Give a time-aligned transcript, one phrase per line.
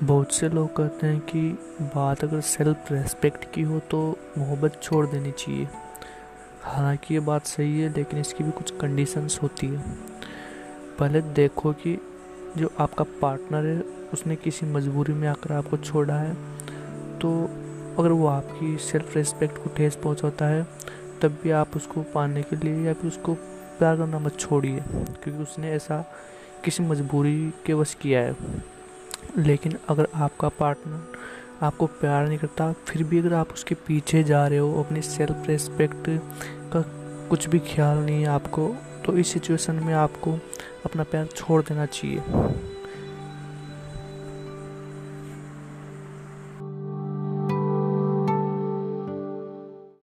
[0.00, 1.40] बहुत से लोग कहते हैं कि
[1.94, 3.98] बात अगर सेल्फ रेस्पेक्ट की हो तो
[4.38, 5.66] मोहब्बत छोड़ देनी चाहिए।
[6.62, 9.82] हालाँकि ये बात सही है, लेकिन इसकी भी कुछ कंडीशंस होती है।
[10.98, 11.96] पहले देखो कि
[12.58, 13.80] जो आपका पार्टनर है,
[14.12, 16.34] उसने किसी मजबूरी में आकर आपको छोड़ा है
[17.18, 17.30] तो
[17.98, 20.66] अगर वो आपकी सेल्फ रेस्पेक्ट को ठेस पहुंचाता है,
[21.22, 23.34] तब भी आप उसको पाने के लिए या फिर उसको
[23.78, 26.04] प्यार करना मत छोड़िए, क्योंकि उसने ऐसा
[26.64, 28.36] किसी मजबूरी के वश किया है।
[29.38, 31.16] लेकिन अगर आपका पार्टनर
[31.66, 35.44] आपको प्यार नहीं करता, फिर भी अगर आप उसके पीछे जा रहे हो, अपनी सेल्फ
[35.48, 36.08] रेस्पेक्ट
[36.72, 36.82] का
[37.30, 38.74] कुछ भी ख्याल नहीं है आपको
[39.06, 40.32] तो इस सिचुएशन में आपको
[40.84, 42.20] अपना प्यार छोड़ देना चाहिए।